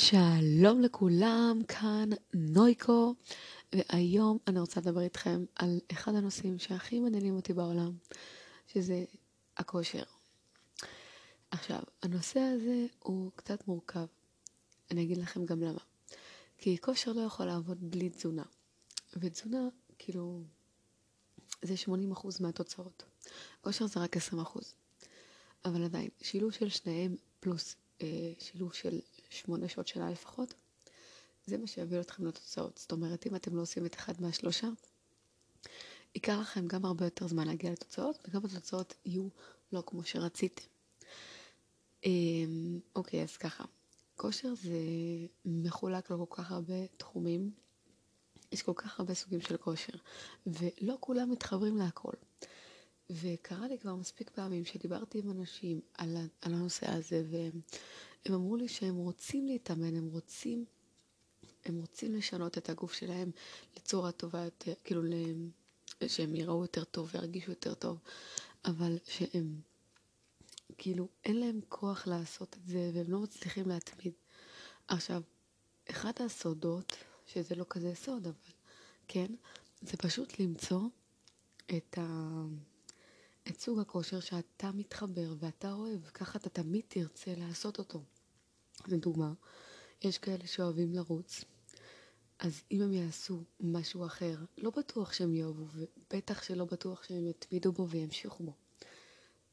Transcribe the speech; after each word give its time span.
שלום 0.00 0.80
לכולם, 0.80 1.60
כאן 1.68 2.08
נויקו, 2.34 3.14
והיום 3.72 4.38
אני 4.46 4.60
רוצה 4.60 4.80
לדבר 4.80 5.00
איתכם 5.00 5.44
על 5.54 5.80
אחד 5.92 6.14
הנושאים 6.14 6.58
שהכי 6.58 7.00
מעניינים 7.00 7.36
אותי 7.36 7.52
בעולם, 7.52 7.92
שזה 8.66 9.04
הכושר. 9.56 10.02
עכשיו, 11.50 11.80
הנושא 12.02 12.40
הזה 12.40 12.86
הוא 12.98 13.30
קצת 13.36 13.68
מורכב, 13.68 14.06
אני 14.90 15.02
אגיד 15.02 15.18
לכם 15.18 15.44
גם 15.44 15.62
למה. 15.62 15.80
כי 16.58 16.78
כושר 16.80 17.12
לא 17.12 17.20
יכול 17.20 17.46
לעבוד 17.46 17.78
בלי 17.90 18.10
תזונה, 18.10 18.44
ותזונה, 19.16 19.68
כאילו, 19.98 20.42
זה 21.62 21.74
80% 21.86 21.90
מהתוצאות. 22.40 23.02
כושר 23.60 23.86
זה 23.86 24.00
רק 24.00 24.16
20%. 24.16 24.20
אבל 25.64 25.84
עדיין, 25.84 26.08
שילוב 26.20 26.52
של 26.52 26.68
שניהם 26.68 27.16
פלוס 27.40 27.76
אה, 28.02 28.32
שילוב 28.38 28.72
של 28.72 29.00
שמונה 29.30 29.68
שעות 29.68 29.88
שינה 29.88 30.10
לפחות, 30.10 30.54
זה 31.46 31.58
מה 31.58 31.66
שיביא 31.66 32.00
אתכם 32.00 32.26
לתוצאות. 32.26 32.78
זאת 32.78 32.92
אומרת, 32.92 33.26
אם 33.26 33.36
אתם 33.36 33.56
לא 33.56 33.62
עושים 33.62 33.86
את 33.86 33.94
אחד 33.94 34.22
מהשלושה, 34.22 34.68
ייקח 36.14 36.36
לכם 36.40 36.66
גם 36.66 36.84
הרבה 36.84 37.04
יותר 37.04 37.28
זמן 37.28 37.46
להגיע 37.46 37.72
לתוצאות, 37.72 38.18
וגם 38.28 38.44
התוצאות 38.44 38.94
יהיו 39.04 39.28
לא 39.72 39.82
כמו 39.86 40.04
שרציתם. 40.04 40.62
אמ, 42.04 42.80
אוקיי, 42.96 43.22
אז 43.22 43.36
ככה, 43.36 43.64
כושר 44.16 44.54
זה 44.54 44.78
מחולק 45.44 46.10
לכל 46.10 46.24
כך 46.30 46.52
הרבה 46.52 46.86
תחומים. 46.96 47.50
יש 48.52 48.62
כל 48.62 48.72
כך 48.76 49.00
הרבה 49.00 49.14
סוגים 49.14 49.40
של 49.40 49.56
כושר, 49.56 49.92
ולא 50.46 50.96
כולם 51.00 51.30
מתחברים 51.30 51.76
להכל. 51.76 52.12
וקרה 53.10 53.68
לי 53.68 53.78
כבר 53.78 53.94
מספיק 53.94 54.30
פעמים 54.30 54.64
שדיברתי 54.64 55.18
עם 55.18 55.30
אנשים 55.30 55.80
על, 55.94 56.16
על 56.40 56.54
הנושא 56.54 56.90
הזה, 56.90 57.22
והם 58.24 58.34
אמרו 58.34 58.56
לי 58.56 58.68
שהם 58.68 58.96
רוצים 58.96 59.46
להתאמן, 59.46 59.96
הם 59.96 60.08
רוצים, 60.12 60.64
הם 61.64 61.80
רוצים 61.80 62.14
לשנות 62.14 62.58
את 62.58 62.68
הגוף 62.68 62.92
שלהם 62.92 63.30
לצורה 63.76 64.12
טובה 64.12 64.44
יותר, 64.44 64.74
כאילו 64.84 65.02
שהם 66.06 66.34
יראו 66.34 66.62
יותר 66.62 66.84
טוב 66.84 67.10
וירגישו 67.14 67.50
יותר 67.50 67.74
טוב, 67.74 67.98
אבל 68.64 68.98
שהם, 69.04 69.60
כאילו, 70.78 71.08
אין 71.24 71.40
להם 71.40 71.60
כוח 71.68 72.06
לעשות 72.06 72.56
את 72.56 72.66
זה, 72.66 72.90
והם 72.94 73.10
לא 73.10 73.18
מצליחים 73.20 73.68
להתמיד. 73.68 74.12
עכשיו, 74.88 75.22
אחד 75.90 76.12
הסודות, 76.20 76.96
שזה 77.26 77.54
לא 77.54 77.66
כזה 77.68 77.94
סוד, 77.94 78.26
אבל 78.26 78.52
כן, 79.08 79.26
זה 79.82 79.96
פשוט 79.96 80.40
למצוא 80.40 80.80
את 81.76 81.98
ה... 81.98 82.42
את 83.50 83.60
סוג 83.60 83.78
הכושר 83.78 84.20
שאתה 84.20 84.70
מתחבר 84.72 85.34
ואתה 85.38 85.72
אוהב, 85.72 86.04
ככה 86.04 86.38
אתה 86.38 86.48
תמיד 86.48 86.84
תרצה 86.88 87.34
לעשות 87.36 87.78
אותו. 87.78 88.02
לדוגמה, 88.88 89.32
יש 90.02 90.18
כאלה 90.18 90.46
שאוהבים 90.46 90.92
לרוץ, 90.92 91.44
אז 92.38 92.62
אם 92.70 92.82
הם 92.82 92.92
יעשו 92.92 93.42
משהו 93.60 94.06
אחר, 94.06 94.36
לא 94.58 94.70
בטוח 94.70 95.12
שהם 95.12 95.34
יאהבו, 95.34 95.66
ובטח 95.74 96.42
שלא 96.42 96.64
בטוח 96.64 97.04
שהם 97.04 97.26
יתמידו 97.26 97.72
בו 97.72 97.88
וימשיכו 97.88 98.44
בו. 98.44 98.52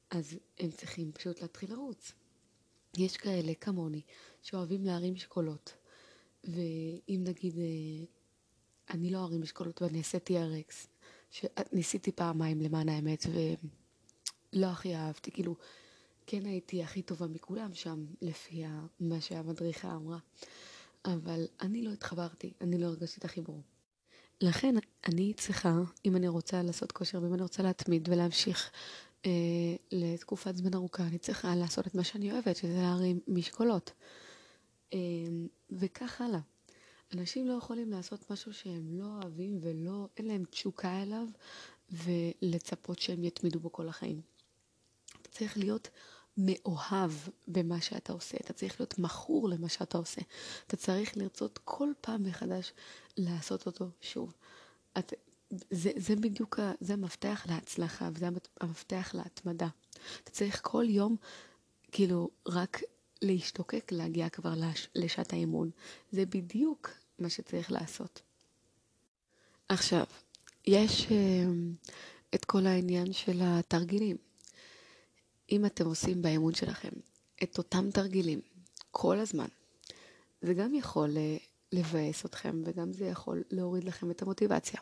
אז 0.10 0.38
הם 0.60 0.72
צריכים 0.72 1.12
פשוט 1.12 1.42
להתחיל 1.42 1.72
לרוץ. 1.72 2.12
יש 2.98 3.18
כאלה 3.18 3.54
כמוני 3.54 4.02
שאוהבים 4.42 4.86
להרים 4.86 5.14
משקולות, 5.14 5.74
ואם 6.44 7.24
נגיד 7.24 7.58
אה, 7.58 8.06
אני 8.90 9.10
לא 9.10 9.24
ארים 9.24 9.42
משקולות 9.42 9.82
ואני 9.82 9.98
אעשה 9.98 10.18
TRX, 10.18 10.88
שניסיתי 11.32 12.12
פעמיים 12.12 12.62
למען 12.62 12.90
האמת, 12.90 13.26
ולא 14.54 14.66
הכי 14.66 14.96
אהבתי, 14.96 15.32
כאילו, 15.32 15.56
כן 16.28 16.46
הייתי 16.46 16.84
הכי 16.84 17.02
טובה 17.02 17.28
מכולם 17.28 17.74
שם, 17.74 18.06
לפי 18.22 18.64
מה 19.00 19.22
שהמדריכה 19.22 19.96
אמרה, 19.96 20.18
אבל 21.06 21.46
אני 21.62 21.82
לא 21.82 21.92
התחברתי, 21.92 22.54
אני 22.62 22.78
לא 22.78 22.86
הרגשתי 22.86 23.20
את 23.20 23.26
החיבור. 23.26 23.62
לכן 24.42 24.76
אני 25.08 25.34
צריכה, 25.34 25.74
אם 26.06 26.16
אני 26.16 26.28
רוצה 26.28 26.62
לעשות 26.62 26.92
כושר 26.92 27.22
ואם 27.24 27.34
אני 27.34 27.42
רוצה 27.42 27.64
להתמיד 27.64 28.10
ולהמשיך 28.12 28.72
אה, 29.26 29.32
לתקופת 29.92 30.56
זמן 30.56 30.74
ארוכה, 30.74 31.04
אני 31.04 31.18
צריכה 31.18 31.56
לעשות 31.56 31.88
את 31.88 31.96
מה 31.96 32.04
שאני 32.04 32.32
אוהבת, 32.32 32.56
שזה 32.56 32.82
להרים 32.82 33.20
משקולות. 33.28 33.92
אה, 34.94 35.00
וכך 35.72 36.22
הלאה. 36.22 36.40
אנשים 37.14 37.48
לא 37.48 37.54
יכולים 37.54 37.92
לעשות 37.92 38.32
משהו 38.32 38.54
שהם 38.54 39.00
לא 39.00 39.06
אוהבים 39.06 39.58
ולא, 39.62 40.08
אין 40.18 40.26
להם 40.26 40.44
תשוקה 40.50 41.02
אליו 41.02 41.28
ולצפות 41.92 43.00
שהם 43.00 43.24
יתמידו 43.24 43.60
בו 43.60 43.72
כל 43.72 43.90
החיים. 43.90 44.22
צריך 45.38 45.58
להיות 45.58 45.90
מאוהב 46.38 47.12
במה 47.48 47.82
שאתה 47.82 48.14
עושה, 48.14 48.38
אתה 48.38 48.54
צריך 48.54 48.80
להיות 48.80 49.00
מכור 49.00 49.50
למה 49.50 49.70
שאתה 49.70 49.98
עושה. 49.98 50.22
אתה 50.68 50.76
צריך 50.76 51.18
לרצות 51.18 51.60
כל 51.64 51.90
פעם 52.02 52.24
מחדש 52.24 52.74
לעשות 53.18 53.66
אותו 53.66 53.90
שוב. 54.02 54.34
את, 54.98 55.14
זה, 55.72 55.92
זה 55.96 56.16
בדיוק, 56.16 56.60
זה 56.80 56.94
המפתח 56.94 57.46
להצלחה 57.50 58.10
וזה 58.14 58.28
המפתח 58.62 59.12
להתמדה. 59.14 59.68
אתה 60.24 60.32
צריך 60.32 60.60
כל 60.64 60.86
יום 60.90 61.16
כאילו 61.92 62.30
רק 62.48 62.82
להשתוקק 63.22 63.92
להגיע 63.92 64.30
כבר 64.30 64.54
לש, 64.56 64.88
לשעת 64.96 65.34
האימון. 65.34 65.70
זה 66.12 66.26
בדיוק 66.26 66.90
מה 67.20 67.30
שצריך 67.30 67.72
לעשות. 67.72 68.22
עכשיו, 69.70 70.06
יש 70.68 71.06
uh, 71.06 71.10
את 72.36 72.46
כל 72.46 72.68
העניין 72.68 73.14
של 73.14 73.40
התרגילים. 73.44 74.27
אם 75.52 75.66
אתם 75.66 75.86
עושים 75.86 76.22
באימון 76.22 76.54
שלכם 76.54 76.90
את 77.44 77.58
אותם 77.58 77.92
תרגילים 77.92 78.42
כל 78.92 79.20
הזמן, 79.20 79.48
זה 80.42 80.54
גם 80.54 80.74
יכול 80.74 81.10
uh, 81.10 81.44
לבאס 81.72 82.26
אתכם 82.26 82.62
וגם 82.66 82.94
זה 82.94 83.06
יכול 83.06 83.44
להוריד 83.52 83.84
לכם 83.84 84.12
את 84.12 84.22
המוטיבציה. 84.22 84.80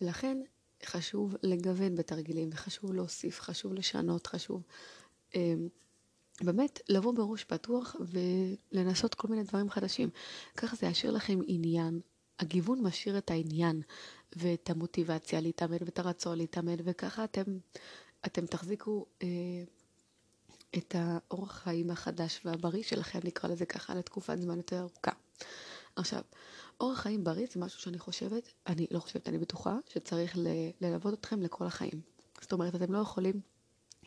ולכן 0.00 0.38
חשוב 0.84 1.36
לגוון 1.42 1.94
בתרגילים 1.94 2.48
וחשוב 2.52 2.92
להוסיף, 2.92 3.40
חשוב 3.40 3.74
לשנות, 3.74 4.26
חשוב 4.26 4.62
uh, 5.32 5.36
באמת 6.40 6.80
לבוא 6.88 7.14
בראש 7.14 7.44
פתוח 7.44 7.96
ולנסות 8.72 9.14
כל 9.14 9.28
מיני 9.28 9.42
דברים 9.42 9.70
חדשים. 9.70 10.10
ככה 10.56 10.76
זה 10.76 10.86
ישאיר 10.86 11.12
לכם 11.12 11.38
עניין. 11.46 12.00
הגיוון 12.38 12.80
משאיר 12.80 13.18
את 13.18 13.30
העניין 13.30 13.82
ואת 14.36 14.70
המוטיבציה 14.70 15.40
להתאמן 15.40 15.76
ואת 15.80 15.98
הרצון 15.98 16.38
להתאמן, 16.38 16.76
וככה 16.84 17.24
אתם, 17.24 17.58
אתם 18.26 18.46
תחזיקו 18.46 19.06
אה, 19.22 19.28
את 20.78 20.94
האורח 20.98 21.52
חיים 21.52 21.90
החדש 21.90 22.40
והבריא 22.44 22.82
שלכם, 22.82 23.18
נקרא 23.24 23.50
לזה 23.50 23.66
ככה, 23.66 23.94
לתקופת 23.94 24.40
זמן 24.40 24.56
יותר 24.56 24.80
ארוכה. 24.80 25.10
עכשיו, 25.96 26.22
אורח 26.80 27.00
חיים 27.00 27.24
בריא 27.24 27.46
זה 27.52 27.60
משהו 27.60 27.80
שאני 27.80 27.98
חושבת, 27.98 28.52
אני 28.66 28.86
לא 28.90 28.98
חושבת, 28.98 29.28
אני 29.28 29.38
בטוחה, 29.38 29.76
שצריך 29.88 30.36
ללוות 30.80 31.14
אתכם 31.14 31.42
לכל 31.42 31.66
החיים. 31.66 32.00
זאת 32.40 32.52
אומרת, 32.52 32.74
אתם 32.74 32.92
לא 32.92 32.98
יכולים 32.98 33.40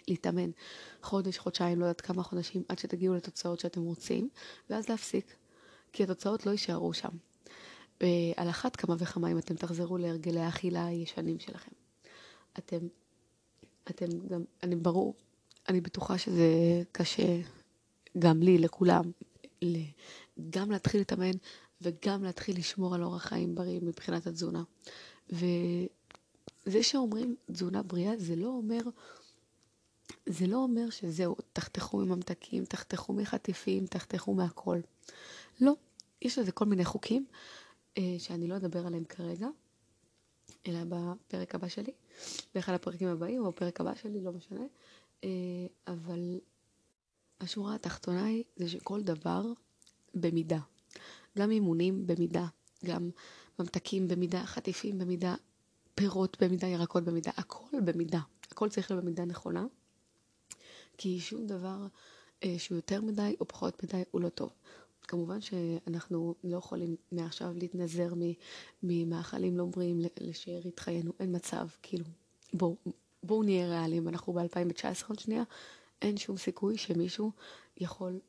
להתאמן 0.07 0.49
חודש, 1.01 1.37
חודשיים, 1.37 1.79
לא 1.79 1.85
יודעת 1.85 2.01
כמה 2.01 2.23
חודשים, 2.23 2.63
עד 2.69 2.79
שתגיעו 2.79 3.15
לתוצאות 3.15 3.59
שאתם 3.59 3.81
רוצים, 3.81 4.29
ואז 4.69 4.89
להפסיק, 4.89 5.35
כי 5.93 6.03
התוצאות 6.03 6.45
לא 6.45 6.51
יישארו 6.51 6.93
שם. 6.93 7.09
ועל 8.01 8.49
אחת 8.49 8.75
כמה 8.75 8.95
וכמה 8.99 9.31
אם 9.31 9.37
אתם 9.37 9.55
תחזרו 9.55 9.97
להרגלי 9.97 10.39
האכילה 10.39 10.85
הישנים 10.85 11.39
שלכם. 11.39 11.71
אתם, 12.57 12.87
אתם 13.89 14.05
גם, 14.27 14.43
אני 14.63 14.75
ברור, 14.75 15.15
אני 15.69 15.81
בטוחה 15.81 16.17
שזה 16.17 16.83
קשה 16.91 17.41
גם 18.19 18.41
לי, 18.41 18.57
לכולם, 18.57 19.11
גם 20.49 20.71
להתחיל 20.71 21.01
להתאמן 21.01 21.31
וגם 21.81 22.23
להתחיל 22.23 22.57
לשמור 22.57 22.95
על 22.95 23.03
אורח 23.03 23.25
חיים 23.25 23.55
בריא 23.55 23.79
מבחינת 23.81 24.27
התזונה. 24.27 24.63
וזה 25.29 26.83
שאומרים 26.83 27.35
תזונה 27.51 27.83
בריאה 27.83 28.17
זה 28.17 28.35
לא 28.35 28.47
אומר 28.47 28.81
זה 30.25 30.47
לא 30.47 30.57
אומר 30.57 30.89
שזהו, 30.89 31.35
תחתכו 31.53 31.97
מממתקים, 31.97 32.65
תחתכו 32.65 33.13
מחטיפים, 33.13 33.85
תחתכו 33.85 34.33
מהכל. 34.33 34.79
לא, 35.61 35.73
יש 36.21 36.39
לזה 36.39 36.51
כל 36.51 36.65
מיני 36.65 36.85
חוקים 36.85 37.25
אה, 37.97 38.15
שאני 38.19 38.47
לא 38.47 38.55
אדבר 38.55 38.87
עליהם 38.87 39.03
כרגע, 39.03 39.47
אלא 40.67 40.79
בפרק 40.89 41.55
הבא 41.55 41.67
שלי, 41.67 41.91
באחד 42.55 42.73
הפרקים 42.73 43.07
הבאים 43.07 43.45
או 43.45 43.51
בפרק 43.51 43.81
הבא 43.81 43.95
שלי, 43.95 44.21
לא 44.21 44.31
משנה. 44.31 44.65
אה, 45.23 45.29
אבל 45.87 46.39
השורה 47.39 47.75
התחתונה 47.75 48.25
היא 48.25 48.43
זה 48.55 48.69
שכל 48.69 49.01
דבר 49.01 49.41
במידה. 50.13 50.59
גם 51.37 51.51
אימונים 51.51 52.07
במידה, 52.07 52.45
גם 52.85 53.09
ממתקים 53.59 54.07
במידה, 54.07 54.45
חטיפים 54.45 54.97
במידה, 54.97 55.35
פירות 55.95 56.37
במידה, 56.43 56.67
ירקות 56.67 57.03
במידה, 57.03 57.31
הכל 57.37 57.79
במידה. 57.85 58.19
הכל 58.51 58.69
צריך 58.69 58.91
להיות 58.91 59.03
במידה 59.03 59.25
נכונה. 59.25 59.65
כי 60.97 61.19
שום 61.19 61.47
דבר 61.47 61.87
אה, 62.43 62.55
שהוא 62.57 62.75
יותר 62.75 63.01
מדי 63.01 63.35
או 63.39 63.47
פחות 63.47 63.83
מדי 63.83 64.01
הוא 64.11 64.21
לא 64.21 64.29
טוב. 64.29 64.53
כמובן 65.07 65.41
שאנחנו 65.41 66.35
לא 66.43 66.57
יכולים 66.57 66.95
מעכשיו 67.11 67.53
להתנזר 67.55 68.13
ממאכלים 68.83 69.57
לא 69.57 69.65
בריאים 69.65 70.01
לשארית 70.19 70.79
חיינו, 70.79 71.13
אין 71.19 71.35
מצב, 71.35 71.67
כאילו, 71.81 72.05
בואו 72.53 72.75
בוא 73.23 73.43
נהיה 73.43 73.67
ריאליים, 73.67 74.07
אנחנו 74.07 74.33
ב-2019 74.33 75.05
עוד 75.07 75.19
שנייה, 75.19 75.43
אין 76.01 76.17
שום 76.17 76.37
סיכוי 76.37 76.77
שמישהו 76.77 77.31
יכול 77.77 78.19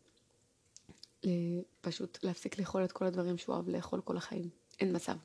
פשוט 1.81 2.19
להפסיק 2.23 2.59
לאכול 2.59 2.85
את 2.85 2.93
כל 2.93 3.05
הדברים 3.05 3.39
שהוא 3.39 3.55
אוהב 3.55 3.69
לאכול 3.69 4.01
כל 4.01 4.17
החיים. 4.17 4.49
אין 4.81 4.97
מצב. 4.97 5.17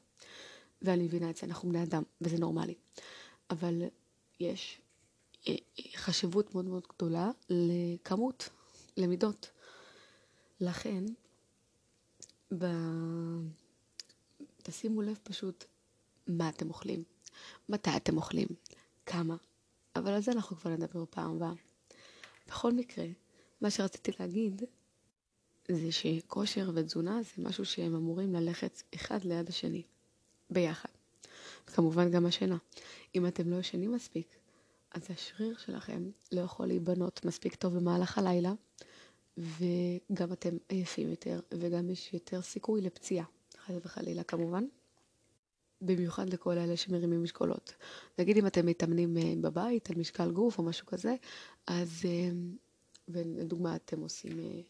ואני 0.82 1.04
מבינה 1.04 1.30
את 1.30 1.38
זה, 1.38 1.48
אנחנו 1.48 1.70
בני 1.70 1.84
אדם, 1.84 2.04
וזה 2.22 2.38
נורמלי. 2.38 2.76
אבל 3.50 3.84
יש 4.40 4.82
אה, 5.48 5.56
חשיבות 5.96 6.56
מאוד 6.56 6.66
מאוד 6.66 6.88
גדולה 6.96 7.32
לכמות, 7.50 8.50
למידות. 8.98 9.52
לכן, 10.60 11.04
ב... 12.58 12.66
תשימו 14.64 15.02
לב 15.02 15.20
פשוט 15.24 15.66
מה 16.28 16.50
אתם 16.50 16.70
אוכלים, 16.70 17.04
מתי 17.70 17.90
אתם 17.96 18.18
אוכלים, 18.18 18.48
כמה. 19.06 19.36
אבל 19.96 20.12
על 20.12 20.22
זה 20.22 20.32
אנחנו 20.32 20.58
כבר 20.58 20.72
נדבר 20.72 21.04
פעם 21.10 21.36
הבאה. 21.36 21.54
בכל 22.48 22.74
מקרה, 22.74 23.06
מה 23.62 23.70
שרציתי 23.72 24.12
להגיד 24.20 24.62
זה 25.68 25.92
שכושר 25.92 26.72
ותזונה 26.74 27.20
זה 27.24 27.44
משהו 27.44 27.66
שהם 27.66 27.96
אמורים 27.96 28.34
ללכת 28.34 28.82
אחד 28.96 29.24
ליד 29.24 29.50
השני, 29.50 29.84
ביחד. 30.50 30.90
וכמובן 31.68 32.12
גם 32.12 32.26
השינה. 32.26 32.58
אם 33.16 33.28
אתם 33.28 33.50
לא 33.50 33.56
ישנים 33.56 33.92
מספיק, 33.92 34.36
אז 34.92 35.02
השריר 35.10 35.58
שלכם 35.58 36.10
לא 36.32 36.42
יכול 36.42 36.66
להיבנות 36.66 37.26
מספיק 37.26 37.56
טוב 37.56 37.78
במהלך 37.78 38.18
הלילה, 38.18 38.54
וגם 39.38 40.34
אתם 40.34 40.58
עייפים 40.70 41.10
יותר, 41.10 41.40
וגם 41.54 41.90
יש 41.90 42.14
יותר 42.14 42.42
סיכוי 42.42 42.82
לפציעה, 42.82 43.26
חס 43.66 43.76
וחלילה 43.86 44.24
כמובן. 44.24 44.64
במיוחד 45.86 46.30
לכל 46.30 46.58
אלה 46.58 46.78
שמרימים 46.78 47.24
משקולות. 47.24 47.74
נגיד 48.20 48.38
אם 48.38 48.48
אתם 48.48 48.66
מתאמנים 48.66 49.18
אה, 49.18 49.34
בבית 49.42 49.90
על 49.90 49.96
משקל 49.96 50.32
גוף 50.32 50.58
או 50.58 50.64
משהו 50.64 50.86
כזה, 50.86 51.16
אז, 51.68 52.02
אה, 52.06 52.30
ולדוגמה 53.08 53.76
אתם 53.76 54.00
עושים 54.00 54.40
אה, 54.40 54.62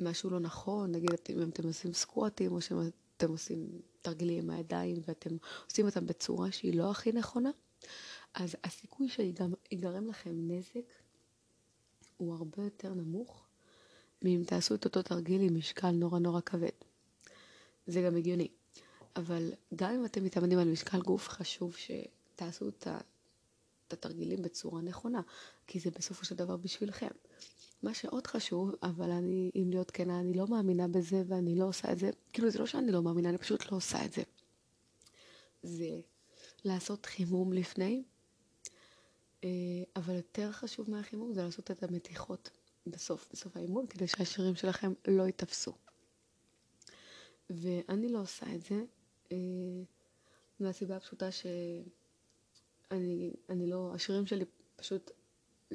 משהו 0.00 0.30
לא 0.30 0.40
נכון, 0.40 0.92
נגיד 0.92 1.10
אם 1.30 1.42
אתם 1.42 1.66
עושים 1.66 1.92
סקואטים 1.92 2.52
או 2.52 2.60
שאתם 2.60 3.28
עושים 3.28 3.80
תרגילים 4.02 4.44
עם 4.44 4.50
הידיים 4.50 4.96
ואתם 5.06 5.36
עושים 5.70 5.86
אותם 5.86 6.06
בצורה 6.06 6.52
שהיא 6.52 6.78
לא 6.78 6.90
הכי 6.90 7.12
נכונה, 7.12 7.50
אז 8.34 8.56
הסיכוי 8.64 9.08
שיגרם 9.08 10.06
לכם 10.06 10.30
נזק 10.34 10.92
הוא 12.16 12.34
הרבה 12.34 12.64
יותר 12.64 12.94
נמוך 12.94 13.46
מאם 14.22 14.42
תעשו 14.46 14.74
את 14.74 14.84
אותו 14.84 15.02
תרגיל 15.02 15.42
עם 15.42 15.58
משקל 15.58 15.90
נורא 15.90 16.18
נורא 16.18 16.40
כבד. 16.40 16.68
זה 17.86 18.02
גם 18.02 18.16
הגיוני. 18.16 18.48
אבל 19.16 19.52
גם 19.76 19.94
אם 19.94 20.04
אתם 20.04 20.24
מתאמנים 20.24 20.58
על 20.58 20.68
משקל 20.68 21.00
גוף, 21.00 21.28
חשוב 21.28 21.76
שתעשו 21.76 22.68
את 22.68 22.86
התרגילים 23.92 24.42
בצורה 24.42 24.82
נכונה, 24.82 25.20
כי 25.66 25.80
זה 25.80 25.90
בסופו 25.90 26.24
של 26.24 26.34
דבר 26.34 26.56
בשבילכם. 26.56 27.08
מה 27.82 27.94
שעוד 27.94 28.26
חשוב, 28.26 28.74
אבל 28.82 29.10
אני, 29.10 29.50
אם 29.54 29.70
להיות 29.70 29.90
כנה, 29.90 30.20
אני 30.20 30.34
לא 30.34 30.46
מאמינה 30.46 30.88
בזה 30.88 31.22
ואני 31.26 31.58
לא 31.58 31.64
עושה 31.64 31.92
את 31.92 31.98
זה, 31.98 32.10
כאילו 32.32 32.50
זה 32.50 32.58
לא 32.58 32.66
שאני 32.66 32.92
לא 32.92 33.02
מאמינה, 33.02 33.28
אני 33.28 33.38
פשוט 33.38 33.72
לא 33.72 33.76
עושה 33.76 34.04
את 34.04 34.12
זה. 34.12 34.22
זה 35.62 36.00
לעשות 36.64 37.06
חימום 37.06 37.52
לפני, 37.52 38.02
אה, 39.44 39.48
אבל 39.96 40.14
יותר 40.14 40.52
חשוב 40.52 40.90
מהחימום 40.90 41.32
זה 41.32 41.42
לעשות 41.42 41.70
את 41.70 41.82
המתיחות 41.82 42.50
בסוף, 42.86 43.28
בסוף 43.32 43.56
האימון, 43.56 43.86
כדי 43.86 44.08
שהשירים 44.08 44.54
שלכם 44.54 44.92
לא 45.08 45.22
ייתפסו. 45.22 45.72
ואני 47.50 48.08
לא 48.08 48.20
עושה 48.20 48.54
את 48.54 48.62
זה, 48.62 48.84
מהסיבה 50.60 50.96
הפשוטה 50.96 51.32
שאני 51.32 53.32
אני 53.48 53.66
לא, 53.66 53.92
השירים 53.94 54.26
שלי 54.26 54.44
פשוט, 54.76 55.10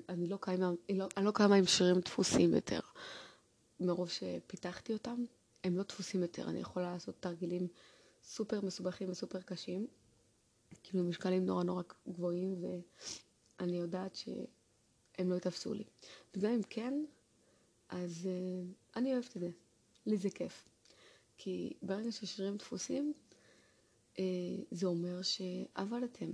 אני 0.10 0.28
לא 0.28 0.38
קיימה, 0.42 0.72
לא, 0.90 1.08
אני 1.18 1.26
לא 1.26 1.32
קיימה 1.36 1.56
עם 1.56 1.66
שירים 1.66 2.00
דפוסים 2.00 2.54
יותר. 2.54 2.80
מרוב 3.80 4.10
שפיתחתי 4.10 4.94
אותם, 4.94 5.26
הם 5.64 5.78
לא 5.78 5.84
דפוסים 5.84 6.22
יותר. 6.22 6.50
אני 6.50 6.60
יכולה 6.60 6.94
לעשות 6.94 7.16
תרגילים 7.20 7.68
סופר 8.24 8.62
מסובכים 8.62 9.10
וסופר 9.10 9.42
קשים, 9.42 9.88
כאילו 10.84 11.04
משקלים 11.04 11.46
נורא 11.46 11.64
נורא 11.64 11.84
גבוהים, 12.10 12.64
ואני 12.64 13.78
יודעת 13.78 14.16
שהם 14.16 15.30
לא 15.30 15.36
יתפסו 15.36 15.74
לי. 15.74 15.84
וגם 16.36 16.52
אם 16.52 16.62
כן, 16.70 17.06
אז 17.90 18.30
uh, 18.30 18.74
אני 18.96 19.14
אוהבת 19.14 19.36
את 19.36 19.42
זה. 19.42 19.50
לי 20.06 20.18
זה 20.18 20.30
כיף. 20.30 20.70
כי 21.38 21.74
ברגע 21.82 22.12
ששירים 22.12 22.58
דפוסים, 22.58 23.14
אה, 23.14 23.31
זה 24.72 24.88
אומר 24.88 25.22
שעבדתם 25.22 26.30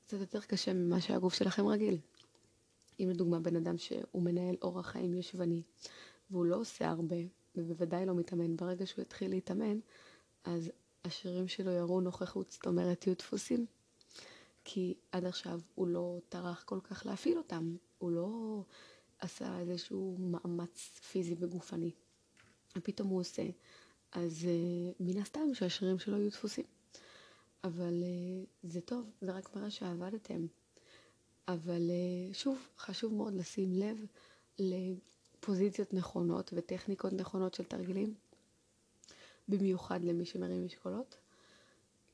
קצת 0.00 0.20
יותר 0.20 0.40
קשה 0.40 0.72
ממה 0.72 1.00
שהגוף 1.00 1.34
שלכם 1.34 1.66
רגיל. 1.66 1.98
אם 3.00 3.08
לדוגמה 3.10 3.40
בן 3.40 3.56
אדם 3.56 3.78
שהוא 3.78 4.22
מנהל 4.22 4.56
אורח 4.62 4.86
חיים 4.86 5.14
ישבני 5.14 5.62
והוא 6.30 6.44
לא 6.44 6.56
עושה 6.56 6.88
הרבה 6.88 7.16
ובוודאי 7.56 8.06
לא 8.06 8.14
מתאמן, 8.14 8.56
ברגע 8.56 8.86
שהוא 8.86 9.02
יתחיל 9.02 9.30
להתאמן 9.30 9.78
אז 10.44 10.70
השרירים 11.04 11.48
שלו 11.48 11.70
יראו 11.70 12.00
נוכחות, 12.00 12.50
זאת 12.50 12.66
אומרת 12.66 13.06
יהיו 13.06 13.16
דפוסים. 13.16 13.66
כי 14.64 14.94
עד 15.12 15.24
עכשיו 15.24 15.60
הוא 15.74 15.88
לא 15.88 16.18
טרח 16.28 16.62
כל 16.62 16.78
כך 16.82 17.06
להפעיל 17.06 17.38
אותם, 17.38 17.76
הוא 17.98 18.10
לא 18.10 18.62
עשה 19.18 19.58
איזשהו 19.58 20.16
מאמץ 20.18 20.78
פיזי 21.10 21.34
וגופני. 21.38 21.90
ופתאום 22.76 23.08
הוא 23.08 23.20
עושה, 23.20 23.42
אז 24.12 24.42
uh, 24.42 24.94
מן 25.00 25.18
הסתם 25.18 25.54
שהשרירים 25.54 25.98
שלו 25.98 26.18
יהיו 26.18 26.30
דפוסים. 26.30 26.64
אבל 27.64 28.02
uh, 28.02 28.46
זה 28.62 28.80
טוב, 28.80 29.10
זה 29.20 29.32
רק 29.32 29.56
מראה 29.56 29.70
שעבדתם. 29.70 30.46
אבל 31.48 31.90
uh, 31.90 32.34
שוב, 32.34 32.58
חשוב 32.78 33.14
מאוד 33.14 33.34
לשים 33.34 33.72
לב 33.72 34.06
לפוזיציות 34.58 35.94
נכונות 35.94 36.50
וטכניקות 36.56 37.12
נכונות 37.12 37.54
של 37.54 37.64
תרגילים, 37.64 38.14
במיוחד 39.48 40.04
למי 40.04 40.24
שמרים 40.24 40.64
משקולות, 40.64 41.16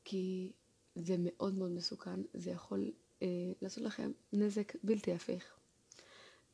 כי 0.05 0.53
זה 0.95 1.17
מאוד 1.19 1.55
מאוד 1.55 1.71
מסוכן, 1.71 2.21
זה 2.35 2.51
יכול 2.51 2.93
uh, 3.21 3.23
לעשות 3.63 3.85
לכם 3.85 4.13
נזק 4.33 4.73
בלתי 4.83 5.13
הפיך. 5.13 5.59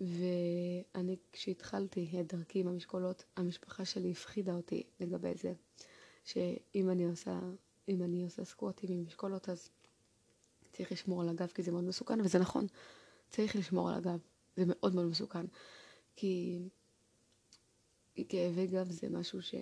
ואני, 0.00 1.16
כשהתחלתי 1.32 2.20
את 2.20 2.34
דרכי 2.34 2.60
עם 2.60 2.68
המשקולות, 2.68 3.24
המשפחה 3.36 3.84
שלי 3.84 4.10
הפחידה 4.10 4.54
אותי 4.54 4.82
לגבי 5.00 5.34
זה, 5.34 5.52
שאם 6.24 6.90
אני 6.90 7.04
עושה 7.04 7.40
אם 7.88 8.02
אני 8.02 8.24
עושה 8.24 8.44
סקווטים 8.44 8.90
עם 8.92 9.04
משקולות, 9.06 9.48
אז 9.48 9.68
צריך 10.72 10.92
לשמור 10.92 11.22
על 11.22 11.28
הגב, 11.28 11.46
כי 11.46 11.62
זה 11.62 11.72
מאוד 11.72 11.84
מסוכן, 11.84 12.20
וזה 12.20 12.38
נכון, 12.38 12.66
צריך 13.30 13.56
לשמור 13.56 13.88
על 13.88 13.94
הגב, 13.94 14.18
זה 14.56 14.62
מאוד 14.66 14.94
מאוד 14.94 15.06
מסוכן, 15.06 15.46
כי 16.16 16.62
כאבי 18.28 18.66
גב 18.66 18.90
זה 18.90 19.08
משהו 19.10 19.42
ש... 19.42 19.54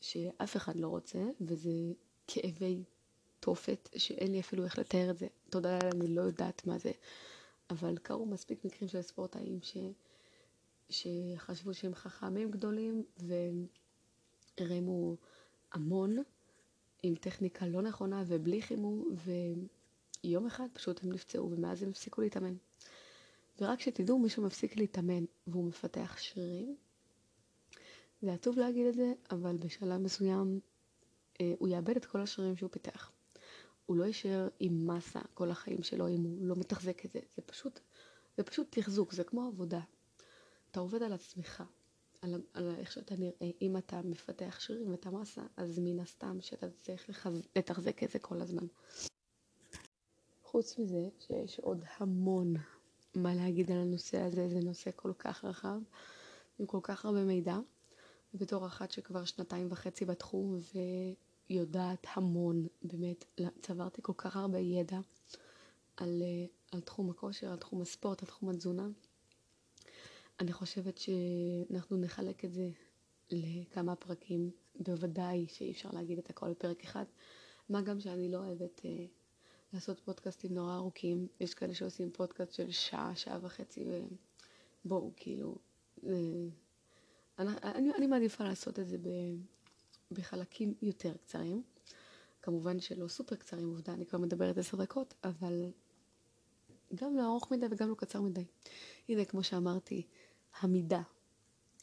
שאף 0.00 0.56
אחד 0.56 0.76
לא 0.76 0.88
רוצה, 0.88 1.24
וזה 1.40 1.70
כאבי 2.26 2.84
תופת, 3.40 3.88
שאין 3.96 4.32
לי 4.32 4.40
אפילו 4.40 4.64
איך 4.64 4.78
לתאר 4.78 5.10
את 5.10 5.18
זה. 5.18 5.26
תודה 5.50 5.78
לאל, 5.78 5.90
אני 5.94 6.14
לא 6.14 6.22
יודעת 6.22 6.66
מה 6.66 6.78
זה. 6.78 6.92
אבל 7.70 7.98
קרו 7.98 8.26
מספיק 8.26 8.64
מקרים 8.64 8.88
של 8.88 9.02
ספורטאים 9.02 9.58
ש... 9.62 9.76
שחשבו 10.88 11.74
שהם 11.74 11.94
חכמים 11.94 12.50
גדולים, 12.50 13.04
והרימו 14.58 15.16
המון, 15.72 16.16
עם 17.02 17.14
טכניקה 17.14 17.66
לא 17.66 17.82
נכונה 17.82 18.22
ובלי 18.26 18.62
חימום, 18.62 19.16
ויום 20.24 20.46
אחד 20.46 20.66
פשוט 20.72 21.04
הם 21.04 21.12
נפצעו, 21.12 21.50
ומאז 21.50 21.82
הם 21.82 21.90
הפסיקו 21.90 22.20
להתאמן. 22.20 22.54
ורק 23.60 23.80
שתדעו, 23.80 24.18
מי 24.18 24.28
שמפסיק 24.28 24.76
להתאמן 24.76 25.24
והוא 25.46 25.64
מפתח 25.64 26.16
שרירים, 26.18 26.76
זה 28.22 28.32
עצוב 28.32 28.58
להגיד 28.58 28.86
את 28.86 28.94
זה, 28.94 29.12
אבל 29.30 29.56
בשלב 29.56 30.00
מסוים 30.00 30.60
אה, 31.40 31.54
הוא 31.58 31.68
יאבד 31.68 31.96
את 31.96 32.04
כל 32.04 32.20
השרירים 32.20 32.56
שהוא 32.56 32.70
פיתח. 32.70 33.12
הוא 33.86 33.96
לא 33.96 34.04
יישאר 34.04 34.48
עם 34.58 34.86
מסה 34.86 35.20
כל 35.34 35.50
החיים 35.50 35.82
שלו 35.82 36.08
אם 36.08 36.22
הוא 36.22 36.46
לא 36.46 36.56
מתחזק 36.56 37.04
את 37.04 37.10
זה. 37.10 37.20
זה 37.36 37.42
פשוט, 37.42 37.80
זה 38.36 38.42
פשוט 38.42 38.66
תחזוק, 38.70 39.12
זה 39.12 39.24
כמו 39.24 39.46
עבודה. 39.46 39.80
אתה 40.70 40.80
עובד 40.80 41.02
על 41.02 41.12
עצמך, 41.12 41.62
על, 42.22 42.42
על 42.54 42.74
איך 42.78 42.92
שאתה 42.92 43.16
נראה. 43.16 43.50
אם 43.62 43.76
אתה 43.76 44.02
מפתח 44.02 44.56
שרירים 44.60 44.90
ואת 44.90 45.06
המסה, 45.06 45.42
אז 45.56 45.78
מן 45.78 46.00
הסתם 46.00 46.40
שאתה 46.40 46.66
צריך 46.70 47.08
לחז... 47.10 47.42
לתחזק 47.56 48.02
את 48.02 48.10
זה 48.10 48.18
כל 48.18 48.40
הזמן. 48.40 48.66
חוץ 50.42 50.78
מזה, 50.78 51.08
שיש 51.18 51.58
עוד 51.58 51.84
המון 51.96 52.54
מה 53.14 53.34
להגיד 53.34 53.70
על 53.70 53.78
הנושא 53.78 54.18
הזה, 54.20 54.48
זה 54.48 54.60
נושא 54.60 54.90
כל 54.96 55.12
כך 55.18 55.44
רחב, 55.44 55.78
עם 56.58 56.66
כל 56.66 56.80
כך 56.82 57.04
הרבה 57.04 57.24
מידע. 57.24 57.58
בתור 58.34 58.66
אחת 58.66 58.90
שכבר 58.90 59.24
שנתיים 59.24 59.66
וחצי 59.70 60.04
בתחום 60.04 60.58
ויודעת 61.50 62.06
המון, 62.14 62.66
באמת, 62.82 63.24
צברתי 63.62 64.02
כל 64.02 64.12
כך 64.16 64.36
הרבה 64.36 64.58
ידע 64.58 65.00
על, 65.96 66.22
על 66.72 66.80
תחום 66.80 67.10
הכושר, 67.10 67.50
על 67.50 67.58
תחום 67.58 67.80
הספורט, 67.82 68.22
על 68.22 68.28
תחום 68.28 68.48
התזונה. 68.48 68.88
אני 70.40 70.52
חושבת 70.52 70.98
שאנחנו 70.98 71.96
נחלק 71.96 72.44
את 72.44 72.52
זה 72.52 72.70
לכמה 73.30 73.96
פרקים. 73.96 74.50
בוודאי 74.74 75.46
שאי 75.48 75.70
אפשר 75.70 75.88
להגיד 75.92 76.18
את 76.18 76.30
הכל 76.30 76.50
בפרק 76.50 76.84
אחד. 76.84 77.04
מה 77.68 77.82
גם 77.82 78.00
שאני 78.00 78.28
לא 78.28 78.38
אוהבת 78.38 78.80
אה, 78.84 79.06
לעשות 79.72 80.00
פודקאסטים 80.00 80.54
נורא 80.54 80.74
ארוכים. 80.74 81.28
יש 81.40 81.54
כאלה 81.54 81.74
שעושים 81.74 82.10
פודקאסט 82.10 82.52
של 82.52 82.70
שעה, 82.70 83.16
שעה 83.16 83.38
וחצי, 83.42 83.84
ובואו, 84.84 85.12
כאילו, 85.16 85.58
אה, 86.06 86.12
אני, 87.38 87.50
אני, 87.62 87.94
אני 87.94 88.06
מעדיפה 88.06 88.44
לעשות 88.44 88.78
את 88.78 88.88
זה 88.88 88.98
ב, 88.98 89.08
בחלקים 90.10 90.74
יותר 90.82 91.16
קצרים. 91.16 91.62
כמובן 92.42 92.80
שלא 92.80 93.08
סופר 93.08 93.36
קצרים, 93.36 93.68
עובדה, 93.68 93.92
אני 93.92 94.06
כבר 94.06 94.18
מדברת 94.18 94.58
עשר 94.58 94.76
דקות, 94.76 95.14
אבל 95.24 95.70
גם 96.94 97.16
לא 97.16 97.24
ארוך 97.24 97.52
מדי 97.52 97.66
וגם 97.70 97.88
לא 97.88 97.94
קצר 97.94 98.20
מדי. 98.20 98.44
הנה, 99.08 99.24
כמו 99.24 99.42
שאמרתי, 99.42 100.06
המידה. 100.60 101.02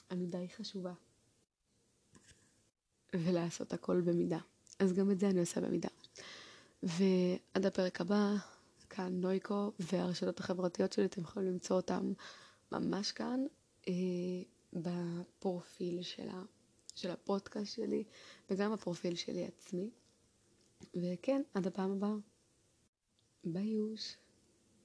המידה 0.10 0.40
היא 0.40 0.50
חשובה. 0.50 0.94
ולעשות 3.14 3.74
הכל 3.74 4.02
במידה. 4.02 4.40
אז 4.80 4.94
גם 4.94 5.12
את 5.12 5.20
זה 5.20 5.30
אני 5.30 5.40
עושה 5.40 5.62
במידה. 5.62 5.90
ועד 6.84 7.66
הפרק 7.66 8.02
הבא, 8.02 8.34
כאן 8.90 9.22
נויקו 9.22 9.72
והרשתות 9.80 10.40
החברתיות 10.40 10.94
שלי, 10.94 11.06
אתם 11.06 11.22
יכולים 11.22 11.50
למצוא 11.50 11.76
אותם 11.76 12.14
ממש 12.72 13.12
כאן, 13.12 13.46
אה, 13.88 13.94
בפרופיל 14.74 16.02
של, 16.02 16.30
ה, 16.30 16.44
של 16.96 17.12
הפודקאסט 17.12 17.76
שלי, 17.76 18.04
וגם 18.50 18.74
בפרופיל 18.74 19.16
שלי 19.16 19.46
עצמי. 19.46 19.90
וכן, 20.96 21.42
עד 21.54 21.68
הפעם 21.68 21.92
הבאה. 21.92 22.16
ביי 23.44 23.68
יוש. 23.68 24.16